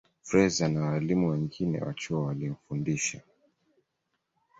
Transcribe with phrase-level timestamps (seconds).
[0.23, 3.21] Fraser na walimu wengine wa chuo walimfundisha